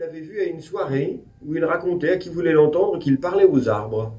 [0.00, 3.68] l'avait vu à une soirée où il racontait à qui voulait l'entendre qu'il parlait aux
[3.68, 4.18] arbres.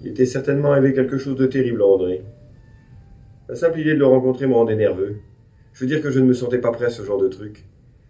[0.00, 2.24] Il était certainement arrivé quelque chose de terrible à André.
[3.48, 5.18] La simple idée de le rencontrer me rendait nerveux.
[5.72, 7.64] Je veux dire que je ne me sentais pas prêt à ce genre de truc.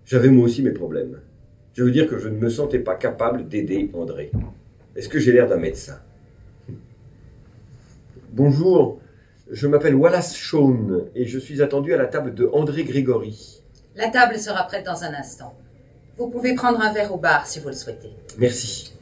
[0.07, 1.21] J'avais moi aussi mes problèmes.
[1.75, 4.31] Je veux dire que je ne me sentais pas capable d'aider André.
[4.97, 6.01] Est-ce que j'ai l'air d'un médecin?
[8.33, 8.99] Bonjour,
[9.51, 13.63] je m'appelle Wallace Shawn et je suis attendu à la table de André Grégory.
[13.95, 15.55] La table sera prête dans un instant.
[16.19, 18.11] Vous pouvez prendre un verre au bar si vous le souhaitez.
[18.39, 18.93] Merci.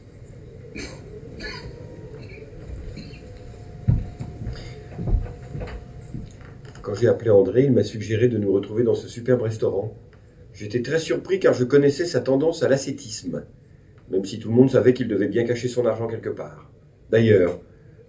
[6.81, 9.93] Quand j'ai appelé André, il m'a suggéré de nous retrouver dans ce superbe restaurant.
[10.53, 13.43] J'étais très surpris car je connaissais sa tendance à l'ascétisme,
[14.09, 16.71] même si tout le monde savait qu'il devait bien cacher son argent quelque part.
[17.09, 17.59] D'ailleurs,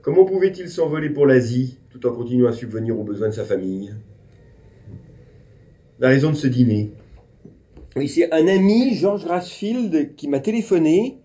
[0.01, 3.93] comment pouvait-il s'envoler pour l'Asie tout en continuant à subvenir aux besoins de sa famille?
[5.99, 6.93] La raison de ce dîner.
[7.95, 11.19] Oui, c'est un ami, George Rasfield, qui m'a téléphoné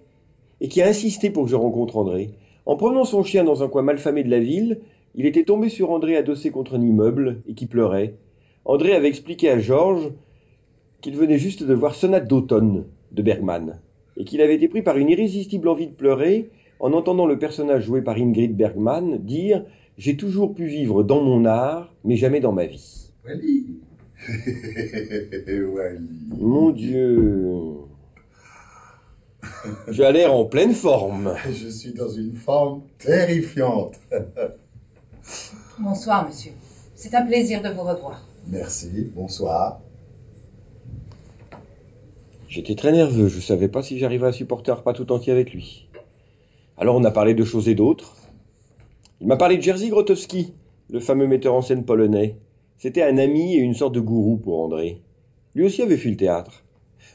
[0.59, 2.31] et qui a insisté pour que je rencontre André.
[2.65, 4.81] En promenant son chien dans un coin malfamé de la ville,
[5.15, 8.15] il était tombé sur André adossé contre un immeuble et qui pleurait.
[8.65, 10.11] André avait expliqué à Georges
[10.99, 13.79] qu'il venait juste de voir Sonate d'automne de Bergman
[14.17, 16.49] et qu'il avait été pris par une irrésistible envie de pleurer
[16.81, 19.63] en entendant le personnage joué par Ingrid Bergman dire
[19.97, 23.13] J'ai toujours pu vivre dans mon art, mais jamais dans ma vie.
[24.25, 25.99] Wally.
[26.39, 27.87] Mon Dieu.
[29.93, 31.35] Tu as l'air en pleine forme.
[31.49, 33.99] Je suis dans une forme terrifiante.
[35.79, 36.51] Bonsoir, monsieur.
[36.95, 38.25] C'est un plaisir de vous revoir.
[38.47, 39.81] Merci, bonsoir.
[42.47, 45.53] J'étais très nerveux, je savais pas si j'arrivais à supporter un repas tout entier avec
[45.53, 45.89] lui.
[46.77, 48.15] Alors on a parlé de choses et d'autres.
[49.21, 50.53] Il m'a parlé de Jerzy Grotowski,
[50.89, 52.37] le fameux metteur en scène polonais.
[52.77, 55.01] C'était un ami et une sorte de gourou pour André.
[55.55, 56.63] Lui aussi avait fui le théâtre.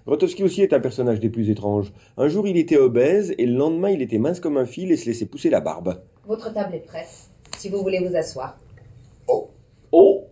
[0.06, 1.92] Grotowski aussi est un personnage des plus étranges.
[2.16, 4.96] Un jour il était obèse et le lendemain il était mince comme un fil et
[4.96, 6.02] se laissait pousser la barbe.
[6.26, 8.58] Votre table est prête, si vous voulez vous asseoir.
[9.28, 9.50] Oh,
[9.92, 10.24] Oh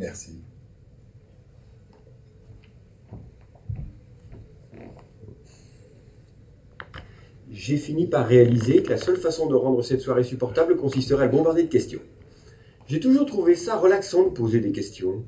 [0.00, 0.42] merci.
[7.48, 11.28] J'ai fini par réaliser que la seule façon de rendre cette soirée supportable consisterait à
[11.28, 12.00] bombarder de questions.
[12.88, 15.24] J'ai toujours trouvé ça relaxant de poser des questions.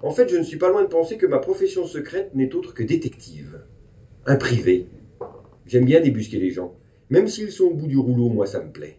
[0.00, 2.72] En fait, je ne suis pas loin de penser que ma profession secrète n'est autre
[2.72, 3.62] que détective.
[4.26, 4.86] Un privé.
[5.66, 6.76] J'aime bien débusquer les gens.
[7.10, 8.98] Même s'ils sont au bout du rouleau, moi ça me plaît.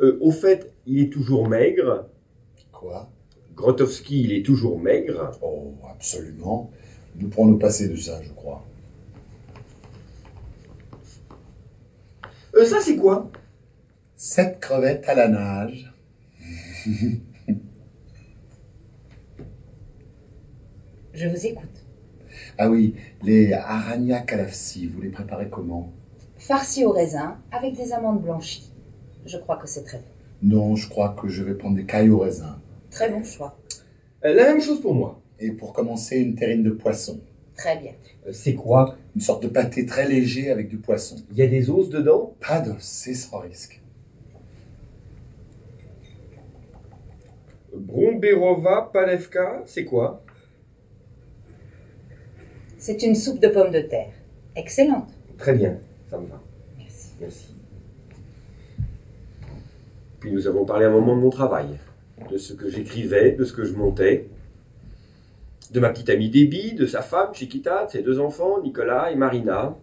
[0.00, 2.08] Euh, au fait, il est toujours maigre.
[2.72, 3.12] Quoi?
[3.54, 5.38] Grotowski, il est toujours maigre.
[5.40, 6.72] Oh, absolument.
[7.14, 8.64] Nous pourrons nous passer de ça, je crois.
[12.56, 13.30] Euh, ça, c'est quoi?
[14.16, 15.92] Sept crevettes à la nage.
[21.12, 21.84] Je vous écoute.
[22.58, 25.92] Ah oui, les arania calafsi, vous les préparez comment?
[26.36, 28.72] Farci au raisin avec des amandes blanchies.
[29.24, 30.04] Je crois que c'est très bon.
[30.42, 32.60] Non, je crois que je vais prendre des cailles au raisin.
[32.90, 33.58] Très bon choix.
[34.24, 35.20] Euh, La même chose pour moi.
[35.38, 37.20] Et pour commencer, une terrine de poisson.
[37.56, 37.92] Très bien.
[38.26, 41.16] Euh, c'est quoi Une sorte de pâté très léger avec du poisson?
[41.30, 42.34] Il y a des os dedans?
[42.40, 43.80] Pas d'os, c'est sans risque.
[47.74, 50.24] Bromberova Palevka, c'est quoi?
[52.78, 54.12] C'est une soupe de pommes de terre.
[54.56, 55.08] Excellente.
[55.38, 55.78] Très bien,
[56.10, 56.40] ça me va.
[56.78, 57.08] Merci.
[57.20, 57.54] Merci.
[60.20, 61.66] Puis nous avons parlé un moment de mon travail,
[62.30, 64.28] de ce que j'écrivais, de ce que je montais,
[65.72, 69.16] de ma petite amie Debbie, de sa femme Chiquita, de ses deux enfants, Nicolas et
[69.16, 69.76] Marina.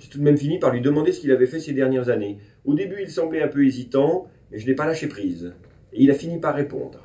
[0.00, 2.38] J'ai tout de même fini par lui demander ce qu'il avait fait ces dernières années.
[2.64, 5.52] Au début, il semblait un peu hésitant, mais je n'ai pas lâché prise.
[5.92, 7.00] Et il a fini par répondre.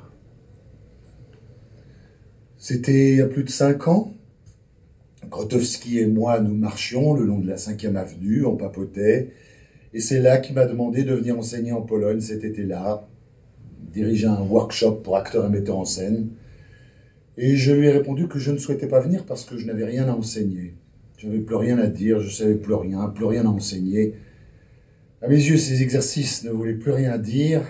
[2.56, 4.14] C'était il y a plus de cinq ans.
[5.28, 9.30] Grotowski et moi, nous marchions le long de la 5e avenue, on papotait,
[9.92, 13.06] et c'est là qu'il m'a demandé de venir enseigner en Pologne cet été-là,
[13.92, 16.28] diriger un workshop pour acteurs et metteurs en scène.
[17.36, 19.84] Et je lui ai répondu que je ne souhaitais pas venir parce que je n'avais
[19.84, 20.74] rien à enseigner.
[21.18, 24.14] Je n'avais plus rien à dire, je savais plus rien, plus rien à enseigner.
[25.20, 27.62] À mes yeux, ces exercices ne voulaient plus rien dire.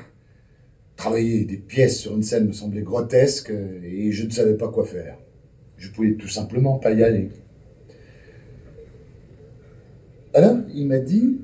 [0.96, 4.84] Travailler des pièces sur une scène me semblait grotesque et je ne savais pas quoi
[4.84, 5.18] faire.
[5.76, 7.30] Je pouvais tout simplement pas y aller.
[10.34, 11.38] Alors, il m'a dit,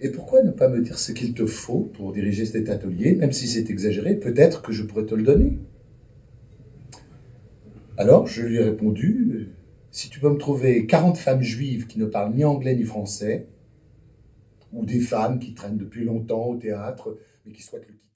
[0.00, 3.32] et pourquoi ne pas me dire ce qu'il te faut pour diriger cet atelier, même
[3.32, 5.58] si c'est exagéré, peut-être que je pourrais te le donner.
[7.98, 9.48] Alors, je lui ai répondu,
[9.90, 13.46] si tu peux me trouver 40 femmes juives qui ne parlent ni anglais ni français,
[14.72, 18.06] ou des femmes qui traînent depuis longtemps au théâtre, mais qui souhaitent le quitter.